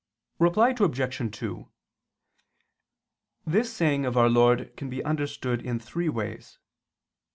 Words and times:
Reply 0.39 0.73
Obj. 0.79 1.37
2: 1.37 1.69
This 3.45 3.71
saying 3.71 4.03
of 4.07 4.17
our 4.17 4.29
Lord 4.29 4.75
can 4.75 4.89
be 4.89 5.05
understood 5.05 5.63
in 5.63 5.79
three 5.79 6.09
ways. 6.09 6.57